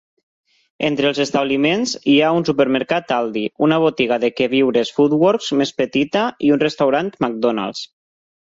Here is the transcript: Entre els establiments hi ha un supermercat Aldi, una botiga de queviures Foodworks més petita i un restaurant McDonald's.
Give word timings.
Entre 0.85 1.09
els 1.09 1.19
establiments 1.25 1.93
hi 2.13 2.15
ha 2.21 2.31
un 2.37 2.47
supermercat 2.47 3.13
Aldi, 3.19 3.45
una 3.69 3.79
botiga 3.85 4.19
de 4.25 4.33
queviures 4.41 4.95
Foodworks 4.97 5.53
més 5.63 5.75
petita 5.85 6.27
i 6.49 6.53
un 6.59 6.65
restaurant 6.67 7.15
McDonald's. 7.25 7.89